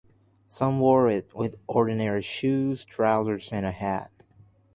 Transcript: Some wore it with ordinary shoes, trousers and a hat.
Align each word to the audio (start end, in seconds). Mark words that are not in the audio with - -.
Some 0.47 0.79
wore 0.79 1.09
it 1.09 1.31
with 1.35 1.57
ordinary 1.67 2.23
shoes, 2.23 2.83
trousers 2.85 3.51
and 3.53 3.67
a 3.67 3.71
hat. 3.71 4.11